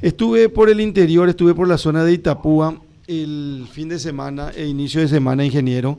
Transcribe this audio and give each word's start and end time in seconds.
Estuve 0.00 0.48
por 0.48 0.70
el 0.70 0.80
interior, 0.80 1.28
estuve 1.28 1.54
por 1.54 1.66
la 1.66 1.76
zona 1.76 2.04
de 2.04 2.12
Itapúa 2.12 2.76
el 3.08 3.66
fin 3.68 3.88
de 3.88 3.98
semana 3.98 4.50
e 4.54 4.66
inicio 4.66 5.00
de 5.00 5.08
semana, 5.08 5.44
ingeniero. 5.44 5.98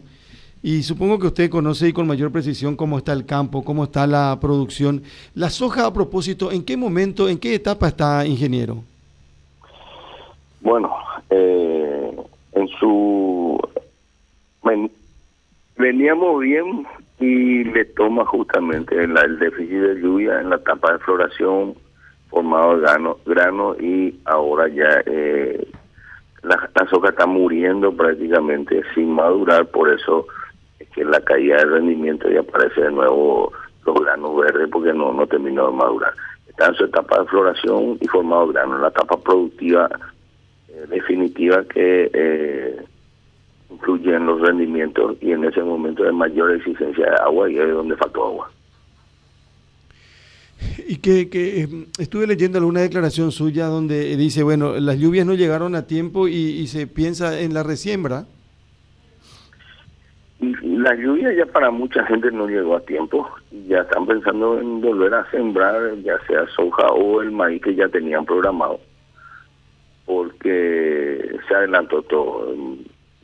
Y 0.64 0.84
supongo 0.84 1.20
que 1.20 1.28
usted 1.28 1.50
conoce 1.50 1.90
y 1.90 1.94
con 1.94 2.08
mayor 2.08 2.32
precisión 2.32 2.78
cómo 2.78 2.98
está 2.98 3.12
el 3.12 3.26
campo, 3.26 3.64
cómo 3.64 3.86
está 3.86 4.08
la 4.08 4.38
producción. 4.40 5.04
La 5.36 5.50
soja, 5.50 5.86
a 5.86 5.94
propósito, 5.94 6.50
¿en 6.50 6.64
qué 6.64 6.78
momento, 6.78 7.28
en 7.28 7.40
qué 7.40 7.56
etapa 7.56 7.90
está, 7.90 8.26
ingeniero? 8.26 8.84
Bueno, 10.62 10.94
eh, 11.30 12.16
en 12.54 12.68
su... 12.80 13.60
veníamos 15.78 16.40
bien 16.40 16.86
y 17.20 17.66
le 17.66 17.84
toma 17.84 18.26
justamente 18.26 18.96
el, 18.96 19.18
el 19.18 19.40
déficit 19.40 19.78
de 19.78 20.02
lluvia 20.02 20.40
en 20.40 20.52
la 20.52 20.56
etapa 20.56 20.94
de 20.94 21.00
floración 21.00 21.76
formado 22.30 22.80
grano, 22.80 23.18
grano 23.26 23.76
y 23.80 24.20
ahora 24.26 24.68
ya 24.68 25.02
eh, 25.06 25.68
la, 26.44 26.70
la 26.76 26.90
soja 26.90 27.10
está 27.10 27.26
muriendo 27.26 27.92
prácticamente 27.92 28.84
sin 28.94 29.12
madurar, 29.12 29.66
por 29.68 29.92
eso 29.92 30.28
que 30.94 31.04
la 31.04 31.20
caída 31.22 31.58
de 31.58 31.66
rendimiento 31.66 32.30
ya 32.30 32.42
aparece 32.42 32.82
de 32.82 32.92
nuevo 32.92 33.52
los 33.86 33.96
granos 34.02 34.36
verdes 34.38 34.70
porque 34.72 34.94
no, 34.94 35.14
no 35.14 35.28
terminó 35.28 35.68
de 35.68 35.78
madurar. 35.78 36.14
Está 36.48 36.68
en 36.68 36.76
su 36.76 36.86
etapa 36.86 37.20
de 37.20 37.28
floración 37.28 37.98
y 38.00 38.08
formado 38.08 38.48
grano, 38.48 38.78
la 38.78 38.90
etapa 38.90 39.18
productiva 39.18 39.90
eh, 40.68 40.86
definitiva 40.90 41.64
que 41.66 42.10
eh, 42.14 42.84
influye 43.70 44.16
en 44.16 44.26
los 44.26 44.42
rendimientos 44.42 45.16
y 45.22 45.32
en 45.32 45.46
ese 45.46 45.62
momento 45.62 46.04
de 46.04 46.12
mayor 46.12 46.52
exigencia 46.52 47.06
de 47.06 47.16
agua 47.18 47.50
y 47.50 47.58
es 47.58 47.70
donde 47.70 47.96
faltó 47.98 48.26
agua. 48.26 48.52
Y 50.90 50.98
que, 50.98 51.30
que 51.30 51.62
eh, 51.62 51.68
estuve 52.00 52.26
leyendo 52.26 52.58
alguna 52.58 52.82
declaración 52.82 53.32
suya 53.32 53.68
donde 53.68 54.18
dice, 54.18 54.42
bueno, 54.42 54.80
las 54.80 54.98
lluvias 54.98 55.24
no 55.24 55.36
llegaron 55.36 55.76
a 55.76 55.86
tiempo 55.86 56.28
y, 56.28 56.34
y 56.34 56.66
se 56.66 56.88
piensa 56.88 57.40
en 57.40 57.54
la 57.54 57.62
resiembra. 57.62 58.26
La 60.40 60.96
lluvia 60.96 61.32
ya 61.32 61.46
para 61.46 61.70
mucha 61.70 62.04
gente 62.06 62.32
no 62.32 62.48
llegó 62.48 62.76
a 62.76 62.80
tiempo. 62.82 63.30
Ya 63.68 63.82
están 63.82 64.08
pensando 64.08 64.60
en 64.60 64.82
volver 64.82 65.14
a 65.14 65.30
sembrar 65.30 65.96
ya 66.02 66.18
sea 66.26 66.48
soja 66.56 66.88
o 66.88 67.22
el 67.22 67.30
maíz 67.34 67.62
que 67.62 67.76
ya 67.76 67.88
tenían 67.90 68.26
programado. 68.26 68.80
Porque 70.08 71.38
se 71.48 71.54
adelantó 71.54 72.02
todo. 72.02 72.52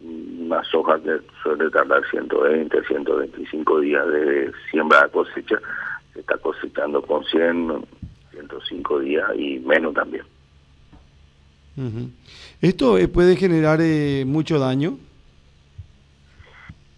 Una 0.03 0.63
soja 0.65 0.99
que 0.99 1.17
suele 1.41 1.71
tardar 1.71 2.03
120, 2.11 2.83
125 2.83 3.79
días 3.79 4.07
de 4.07 4.51
siembra 4.69 5.05
a 5.05 5.07
cosecha. 5.07 5.57
se 5.57 5.84
está 6.25 6.37
cosechando 6.39 7.01
con 7.03 7.23
100, 7.23 7.85
105 8.31 8.99
días 8.99 9.23
y 9.37 9.59
menos 9.59 9.93
también. 9.93 10.23
¿Esto 12.61 12.97
eh, 12.97 13.07
puede 13.07 13.35
generar 13.35 13.79
eh, 13.81 14.23
mucho 14.25 14.57
daño? 14.57 14.97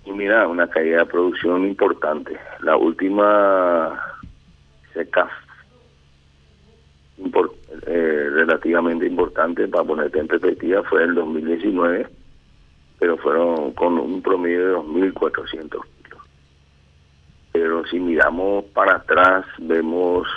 Y 0.06 0.12
mira, 0.12 0.48
una 0.48 0.70
caída 0.70 1.00
de 1.00 1.06
producción 1.06 1.68
importante. 1.68 2.38
La 2.62 2.78
última 2.78 4.00
seca 4.94 5.30
eh, 7.88 8.30
relativamente 8.32 9.08
importante, 9.08 9.68
para 9.68 9.84
ponerte 9.84 10.20
en 10.20 10.28
perspectiva, 10.28 10.84
fue 10.84 11.04
el 11.04 11.16
2019, 11.16 12.08
pero 13.00 13.18
fueron 13.18 13.74
con 13.74 13.98
un 13.98 14.22
promedio 14.22 14.68
de 14.68 14.76
2.400 14.76 15.70
kilos. 15.70 15.97
Pero 17.60 17.84
si 17.88 18.00
miramos 18.00 18.66
para 18.66 18.98
atrás, 18.98 19.44
vemos 19.58 20.28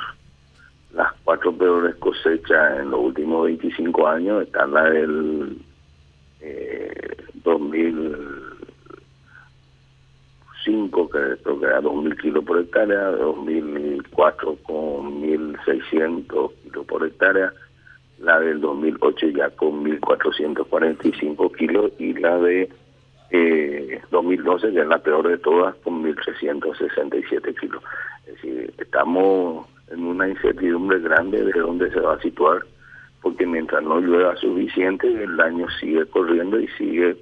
las 0.95 1.13
cuatro 1.23 1.53
peores 1.53 1.95
cosechas 1.97 2.81
en 2.81 2.93
los 2.93 3.01
últimos 3.01 3.45
25 3.45 4.09
años, 4.09 4.43
está 4.45 4.67
la 4.67 4.85
del 4.85 5.59
eh, 6.41 7.17
2000 7.45 8.17
5, 10.65 11.11
que 11.11 11.42
creo 11.42 11.61
que 11.61 11.67
era 11.67 11.83
2.000 11.83 12.20
kilos 12.23 12.45
por 12.45 12.59
hectárea, 12.59 13.11
2004 13.11 14.57
con 14.63 15.23
1.600 15.23 16.53
kilos 16.63 16.86
por 16.86 17.07
hectárea, 17.07 17.53
la 18.19 18.41
del 18.41 18.63
2008 18.63 19.29
ya 19.29 19.51
con 19.51 19.85
1.445 19.85 21.57
kilos 21.57 21.92
y 21.98 22.14
la 22.14 22.39
de 22.39 22.70
eh, 23.30 24.01
2012, 24.11 24.73
que 24.73 24.80
es 24.80 24.86
la 24.86 24.98
peor 24.98 25.29
de 25.29 25.39
todas, 25.39 25.74
con 25.77 26.02
1.367 26.02 27.58
kilos. 27.58 27.83
Es 28.27 28.35
decir, 28.35 28.74
estamos 28.79 29.67
en 29.91 30.05
una 30.05 30.29
incertidumbre 30.29 31.01
grande 31.01 31.45
de 31.45 31.58
dónde 31.58 31.91
se 31.91 32.01
va 32.01 32.14
a 32.14 32.20
situar, 32.20 32.63
porque 33.23 33.46
mientras 33.46 33.83
no 33.83 34.01
llueva 34.01 34.36
suficiente, 34.36 35.07
el 35.07 35.41
año 35.41 35.67
sigue 35.80 36.07
corriendo 36.07 36.58
y 36.58 36.68
sigue 36.79 37.17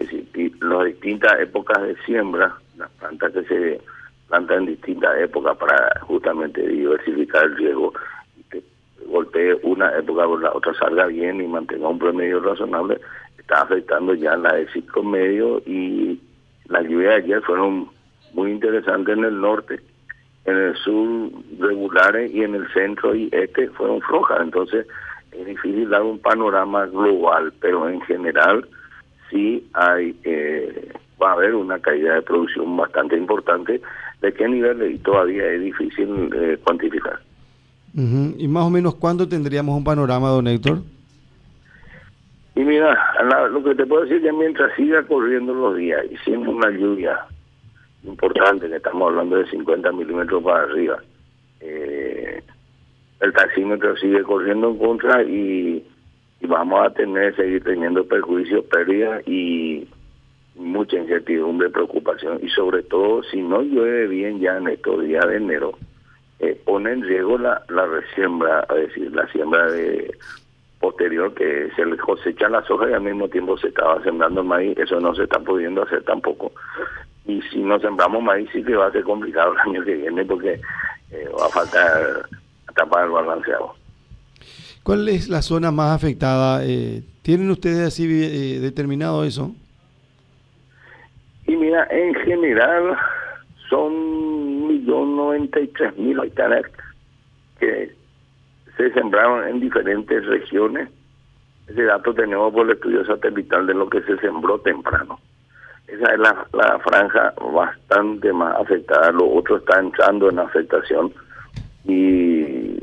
es 0.00 0.10
decir, 0.10 0.56
las 0.62 0.86
distintas 0.86 1.38
épocas 1.40 1.82
de 1.82 1.94
siembra, 2.06 2.56
las 2.78 2.90
plantas 2.92 3.32
que 3.32 3.44
se 3.44 3.80
plantan 4.28 4.60
en 4.60 4.66
distintas 4.66 5.18
épocas 5.18 5.56
para 5.58 6.00
justamente 6.00 6.66
diversificar 6.66 7.44
el 7.44 7.56
riesgo 7.56 7.92
y 8.38 8.42
que 8.44 8.62
golpee 9.06 9.58
una 9.62 9.94
época 9.98 10.24
por 10.24 10.42
la 10.42 10.52
otra 10.52 10.72
salga 10.74 11.06
bien 11.06 11.42
y 11.42 11.46
mantenga 11.46 11.88
un 11.88 11.98
promedio 11.98 12.40
razonable, 12.40 12.98
está 13.50 13.62
afectando 13.62 14.14
ya 14.14 14.36
la 14.36 14.54
de 14.54 14.68
ciclo 14.68 15.02
medio 15.02 15.58
y 15.66 16.20
las 16.68 16.84
lluvias 16.84 17.16
de 17.16 17.22
ayer 17.24 17.42
fueron 17.42 17.88
muy 18.32 18.52
interesantes 18.52 19.18
en 19.18 19.24
el 19.24 19.40
norte, 19.40 19.80
en 20.44 20.56
el 20.56 20.76
sur 20.76 21.30
regulares 21.58 22.32
y 22.32 22.42
en 22.42 22.54
el 22.54 22.72
centro 22.72 23.14
y 23.14 23.28
este 23.32 23.68
fueron 23.70 24.00
flojas, 24.02 24.38
entonces 24.40 24.86
es 25.32 25.46
difícil 25.46 25.88
dar 25.88 26.02
un 26.02 26.20
panorama 26.20 26.86
global, 26.86 27.52
pero 27.60 27.88
en 27.88 28.00
general 28.02 28.68
sí 29.30 29.68
hay 29.72 30.16
eh, 30.22 30.92
va 31.20 31.30
a 31.30 31.32
haber 31.32 31.54
una 31.56 31.78
caída 31.80 32.14
de 32.14 32.22
producción 32.22 32.76
bastante 32.76 33.16
importante. 33.16 33.80
¿De 34.22 34.32
qué 34.32 34.48
nivel? 34.48 34.92
Y 34.92 34.98
todavía 34.98 35.46
es 35.52 35.60
difícil 35.60 36.30
eh, 36.34 36.58
cuantificar. 36.64 37.20
¿Y 37.94 38.48
más 38.48 38.64
o 38.64 38.70
menos 38.70 38.94
cuándo 38.94 39.28
tendríamos 39.28 39.76
un 39.76 39.84
panorama, 39.84 40.28
don 40.28 40.46
Héctor? 40.46 40.82
Y 42.60 42.62
mira, 42.62 42.94
lo 43.48 43.64
que 43.64 43.74
te 43.74 43.86
puedo 43.86 44.02
decir 44.02 44.18
es 44.18 44.22
que 44.24 44.32
mientras 44.32 44.76
siga 44.76 45.02
corriendo 45.04 45.54
los 45.54 45.78
días 45.78 46.04
y 46.10 46.16
siendo 46.18 46.50
una 46.50 46.68
lluvia 46.68 47.18
importante, 48.04 48.68
que 48.68 48.76
estamos 48.76 49.08
hablando 49.08 49.36
de 49.36 49.48
50 49.48 49.90
milímetros 49.92 50.44
para 50.44 50.64
arriba, 50.64 51.02
eh, 51.60 52.42
el 53.20 53.32
taxímetro 53.32 53.96
sigue 53.96 54.22
corriendo 54.24 54.68
en 54.72 54.76
contra 54.76 55.22
y 55.22 55.82
vamos 56.42 56.86
a 56.86 56.90
tener, 56.90 57.34
seguir 57.34 57.64
teniendo 57.64 58.04
perjuicios, 58.04 58.62
pérdidas 58.66 59.26
y 59.26 59.88
mucha 60.54 60.98
incertidumbre, 60.98 61.70
preocupación. 61.70 62.40
Y 62.42 62.50
sobre 62.50 62.82
todo 62.82 63.22
si 63.22 63.40
no 63.40 63.62
llueve 63.62 64.06
bien 64.06 64.38
ya 64.38 64.58
en 64.58 64.68
estos 64.68 65.02
días 65.02 65.26
de 65.26 65.36
enero, 65.36 65.78
eh, 66.40 66.60
pone 66.62 66.92
en 66.92 67.04
riesgo 67.04 67.38
la, 67.38 67.62
la 67.70 67.86
resiembra, 67.86 68.66
es 68.76 68.88
decir, 68.88 69.14
la 69.14 69.26
siembra 69.28 69.70
de 69.70 70.14
posterior 70.80 71.32
que 71.34 71.70
se 71.76 71.84
le 71.84 71.96
cosecha 71.98 72.48
la 72.48 72.64
soja 72.64 72.90
y 72.90 72.94
al 72.94 73.02
mismo 73.02 73.28
tiempo 73.28 73.56
se 73.58 73.68
estaba 73.68 74.02
sembrando 74.02 74.42
maíz, 74.42 74.76
eso 74.78 74.98
no 74.98 75.14
se 75.14 75.24
está 75.24 75.38
pudiendo 75.38 75.82
hacer 75.82 76.02
tampoco. 76.04 76.52
Y 77.26 77.40
si 77.42 77.58
no 77.58 77.78
sembramos 77.78 78.22
maíz 78.22 78.48
sí 78.52 78.64
que 78.64 78.74
va 78.74 78.86
a 78.86 78.92
ser 78.92 79.04
complicado 79.04 79.52
el 79.52 79.58
año 79.70 79.84
que 79.84 79.94
viene 79.94 80.24
porque 80.24 80.60
eh, 81.12 81.28
va 81.38 81.46
a 81.46 81.50
faltar 81.50 82.26
tapar 82.74 83.04
el 83.04 83.10
balanceado. 83.10 83.74
¿Cuál 84.82 85.08
es 85.10 85.28
la 85.28 85.42
zona 85.42 85.70
más 85.70 85.94
afectada? 85.94 86.64
Eh, 86.64 87.02
¿Tienen 87.22 87.50
ustedes 87.50 87.86
así 87.86 88.04
eh, 88.04 88.60
determinado 88.60 89.24
eso? 89.24 89.54
Y 91.46 91.56
mira, 91.56 91.86
en 91.90 92.14
general 92.14 92.96
son 93.68 93.92
1.093.000 94.68 96.26
hectáreas 96.26 96.64
que 97.58 97.99
se 98.76 98.92
sembraron 98.92 99.46
en 99.48 99.60
diferentes 99.60 100.24
regiones. 100.26 100.88
Ese 101.66 101.84
dato 101.84 102.12
tenemos 102.14 102.52
por 102.52 102.66
el 102.66 102.72
estudio 102.72 103.04
satelital 103.04 103.66
de 103.66 103.74
lo 103.74 103.88
que 103.88 104.02
se 104.02 104.16
sembró 104.18 104.58
temprano. 104.58 105.18
Esa 105.86 106.12
es 106.12 106.18
la, 106.18 106.46
la 106.52 106.78
franja 106.78 107.32
bastante 107.52 108.32
más 108.32 108.56
afectada. 108.60 109.10
Lo 109.12 109.28
otro 109.28 109.56
está 109.56 109.78
entrando 109.78 110.30
en 110.30 110.38
afectación 110.38 111.12
y 111.84 112.76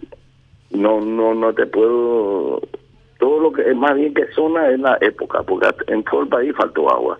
no 0.71 0.99
no 1.01 1.33
no 1.33 1.53
te 1.53 1.65
puedo 1.65 2.61
todo 3.19 3.39
lo 3.39 3.51
que 3.51 3.69
es 3.69 3.75
más 3.75 3.95
bien 3.95 4.13
que 4.13 4.27
zona 4.33 4.69
es 4.69 4.79
la 4.79 4.97
época 5.01 5.43
porque 5.43 5.69
en 5.87 6.03
todo 6.03 6.21
el 6.21 6.27
país 6.27 6.53
faltó 6.55 6.89
agua 6.91 7.19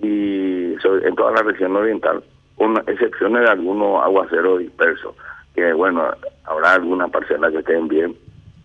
y 0.00 0.74
en 0.74 1.14
toda 1.16 1.32
la 1.32 1.42
región 1.42 1.76
oriental 1.76 2.22
con 2.56 2.76
excepciones 2.86 3.42
de 3.42 3.50
algunos 3.50 4.02
aguaceros 4.02 4.60
dispersos 4.60 5.14
que 5.58 5.72
bueno 5.72 6.04
habrá 6.44 6.74
alguna 6.74 7.08
parcela 7.08 7.50
que 7.50 7.58
estén 7.58 7.88
bien 7.88 8.16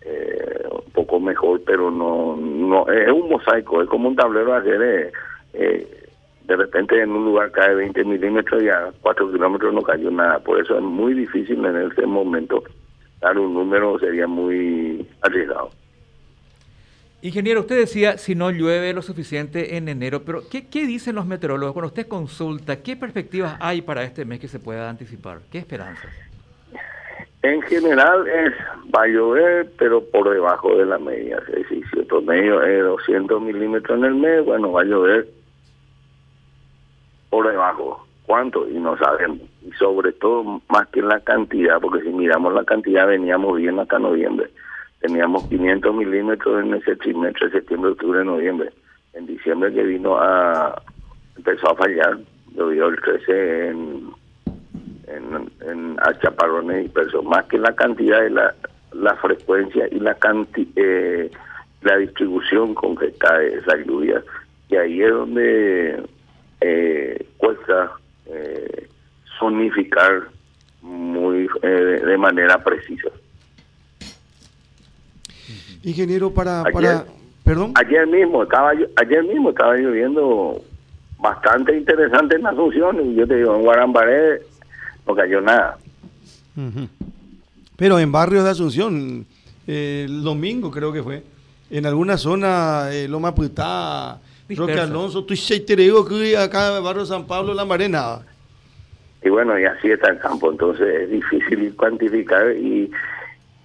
eh, 0.02 0.64
un 0.70 0.92
poco 0.92 1.20
mejor 1.20 1.60
pero 1.66 1.90
no 1.90 2.36
no 2.36 2.88
es 2.88 3.10
un 3.10 3.28
mosaico 3.28 3.82
es 3.82 3.88
como 3.88 4.08
un 4.08 4.16
tablero 4.16 4.52
de 4.52 4.58
ajedrez 4.58 5.12
eh, 5.54 6.08
de 6.44 6.56
repente 6.56 7.00
en 7.00 7.10
un 7.10 7.24
lugar 7.24 7.50
cae 7.52 7.74
20 7.74 8.04
milímetros 8.04 8.62
y 8.62 8.68
a 8.68 8.92
4 9.00 9.32
kilómetros 9.32 9.72
no 9.72 9.82
cayó 9.82 10.10
nada 10.10 10.38
por 10.38 10.60
eso 10.60 10.76
es 10.76 10.82
muy 10.82 11.14
difícil 11.14 11.64
en 11.64 11.90
ese 11.90 12.06
momento 12.06 12.62
dar 13.24 13.38
un 13.38 13.54
número 13.54 13.98
sería 13.98 14.26
muy 14.26 15.06
arriesgado. 15.22 15.70
Ingeniero, 17.22 17.60
usted 17.60 17.78
decía 17.78 18.18
si 18.18 18.34
no 18.34 18.50
llueve 18.50 18.92
lo 18.92 19.00
suficiente 19.00 19.78
en 19.78 19.88
enero, 19.88 20.24
pero 20.24 20.42
¿qué, 20.50 20.66
¿qué, 20.66 20.86
dicen 20.86 21.14
los 21.14 21.24
meteorólogos? 21.24 21.72
Cuando 21.72 21.88
usted 21.88 22.06
consulta, 22.06 22.82
¿qué 22.82 22.96
perspectivas 22.96 23.56
hay 23.60 23.80
para 23.80 24.04
este 24.04 24.26
mes 24.26 24.40
que 24.40 24.48
se 24.48 24.58
pueda 24.58 24.90
anticipar? 24.90 25.40
¿Qué 25.50 25.56
esperanzas? 25.56 26.12
En 27.44 27.62
general 27.62 28.26
es, 28.26 28.52
va 28.94 29.02
a 29.02 29.06
llover, 29.06 29.70
pero 29.78 30.02
por 30.02 30.28
debajo 30.30 30.76
de 30.76 30.86
la 30.86 30.98
media. 30.98 31.40
Es 31.46 31.54
decir, 31.54 31.84
si 31.90 31.98
el 32.00 32.06
promedio 32.06 32.62
es 32.62 32.82
200 32.82 33.40
milímetros 33.40 33.98
en 33.98 34.04
el 34.04 34.14
mes, 34.14 34.44
bueno, 34.44 34.72
va 34.72 34.80
a 34.80 34.84
llover 34.84 35.28
por 37.30 37.46
debajo. 37.46 38.06
¿Cuánto? 38.26 38.68
Y 38.68 38.74
no 38.74 38.96
sabemos. 38.96 39.40
Y 39.62 39.70
sobre 39.72 40.12
todo, 40.12 40.62
más 40.68 40.88
que 40.88 41.02
la 41.02 41.20
cantidad, 41.20 41.80
porque 41.80 42.02
si 42.02 42.08
miramos 42.08 42.54
la 42.54 42.64
cantidad, 42.64 43.06
veníamos 43.06 43.58
bien 43.58 43.78
hasta 43.78 43.98
noviembre 43.98 44.50
teníamos 45.04 45.46
500 45.48 45.94
milímetros 45.94 46.64
en 46.64 46.72
ese 46.72 46.96
trimestre, 46.96 47.50
septiembre, 47.50 47.90
octubre, 47.90 48.24
noviembre. 48.24 48.70
En 49.12 49.26
diciembre 49.26 49.70
que 49.74 49.82
vino 49.82 50.16
a, 50.16 50.80
empezó 51.36 51.72
a 51.72 51.76
fallar, 51.76 52.18
llovió 52.54 52.86
el 52.86 52.98
13 53.02 53.68
en, 53.68 54.10
en, 55.06 55.50
en 55.68 55.96
a 56.00 56.18
chaparrones 56.18 56.84
dispersos, 56.84 57.24
más 57.24 57.44
que 57.46 57.58
la 57.58 57.74
cantidad 57.74 58.20
de 58.20 58.30
la, 58.30 58.54
la 58.92 59.14
frecuencia 59.16 59.86
y 59.90 60.00
la 60.00 60.14
canti, 60.14 60.70
eh, 60.76 61.30
la 61.82 61.96
distribución 61.96 62.74
con 62.74 62.96
que 62.96 63.12
cae 63.12 63.54
esa 63.54 63.76
lluvia. 63.84 64.22
Y 64.68 64.76
ahí 64.76 65.02
es 65.02 65.10
donde 65.10 66.02
eh, 66.60 67.26
cuesta 67.36 67.92
eh, 68.26 68.88
sonificar 69.38 70.22
muy 70.80 71.48
eh, 71.62 71.68
de 72.06 72.18
manera 72.18 72.62
precisa. 72.62 73.08
Ingeniero, 75.82 76.32
para, 76.32 76.64
para, 76.72 77.04
perdón. 77.44 77.72
Ayer 77.74 78.06
mismo 78.06 78.42
estaba 78.42 78.70
ayer 78.70 79.24
mismo 79.24 79.50
estaba 79.50 79.76
lloviendo 79.76 80.62
bastante 81.18 81.76
interesante 81.76 82.36
en 82.36 82.46
Asunción 82.46 83.10
y 83.10 83.14
yo 83.14 83.26
te 83.26 83.36
digo 83.36 83.56
en 83.56 83.62
Guarambaré 83.62 84.40
no 85.06 85.14
cayó 85.14 85.40
nada. 85.40 85.78
Pero 87.76 87.98
en 87.98 88.12
barrios 88.12 88.44
de 88.44 88.50
Asunción 88.50 89.26
eh, 89.66 90.04
el 90.06 90.22
domingo 90.22 90.70
creo 90.70 90.92
que 90.92 91.02
fue 91.02 91.22
en 91.70 91.86
alguna 91.86 92.16
zona 92.16 92.92
eh, 92.92 93.08
Loma 93.08 93.34
Putá, 93.34 94.20
Roque 94.48 94.78
Alonso, 94.78 95.24
tú 95.24 95.34
te 95.66 95.76
digo 95.76 96.06
que 96.06 96.36
acá 96.36 96.76
en 96.76 96.84
barrio 96.84 97.06
San 97.06 97.26
Pablo 97.26 97.54
Lambaré 97.54 97.88
nada. 97.88 98.22
Y 99.22 99.30
bueno, 99.30 99.58
y 99.58 99.64
así 99.64 99.90
está 99.90 100.10
el 100.10 100.18
campo, 100.18 100.50
entonces 100.50 100.86
es 100.86 101.10
difícil 101.10 101.74
cuantificar 101.76 102.52
y 102.52 102.90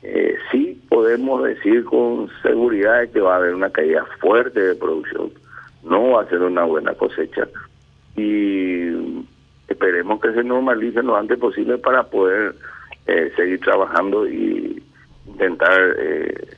eh, 0.03 0.35
sí 0.49 0.81
podemos 0.87 1.43
decir 1.43 1.83
con 1.83 2.29
seguridad 2.41 3.09
que 3.09 3.19
va 3.19 3.33
a 3.33 3.37
haber 3.37 3.53
una 3.53 3.69
caída 3.69 4.05
fuerte 4.21 4.59
de 4.59 4.75
producción, 4.75 5.31
no 5.83 6.11
va 6.11 6.21
a 6.21 6.29
ser 6.29 6.41
una 6.41 6.63
buena 6.63 6.93
cosecha 6.93 7.47
y 8.15 9.25
esperemos 9.79 10.19
que 10.19 10.33
se 10.33 10.43
normalice 10.43 11.01
lo 11.01 11.15
antes 11.15 11.39
posible 11.39 11.77
para 11.77 12.03
poder 12.03 12.53
eh, 13.07 13.31
seguir 13.37 13.61
trabajando 13.61 14.27
y 14.27 14.83
intentar 15.25 15.95
eh, 15.97 16.49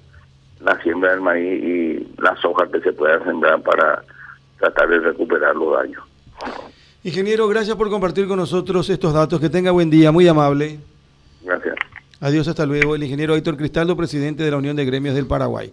la 0.59 0.81
siembra 0.81 1.11
del 1.11 1.21
maíz 1.21 1.63
y 1.63 2.07
las 2.19 2.43
hojas 2.43 2.69
que 2.71 2.81
se 2.81 2.91
puedan 2.93 3.23
sembrar 3.23 3.61
para 3.61 4.03
tratar 4.59 4.89
de 4.89 4.99
recuperar 4.99 5.55
los 5.55 5.77
daños. 5.77 6.03
Ingeniero, 7.03 7.47
gracias 7.47 7.75
por 7.75 7.91
compartir 7.91 8.27
con 8.27 8.37
nosotros 8.37 8.89
estos 8.89 9.13
datos. 9.13 9.39
Que 9.39 9.49
tenga 9.49 9.69
buen 9.69 9.91
día, 9.91 10.11
muy 10.11 10.27
amable. 10.27 10.79
Gracias. 11.43 11.75
Adiós, 12.19 12.47
hasta 12.47 12.65
luego. 12.65 12.95
El 12.95 13.03
ingeniero 13.03 13.35
Héctor 13.35 13.55
Cristaldo, 13.55 13.95
presidente 13.95 14.43
de 14.43 14.51
la 14.51 14.57
Unión 14.57 14.75
de 14.75 14.85
Gremios 14.85 15.13
del 15.13 15.27
Paraguay. 15.27 15.71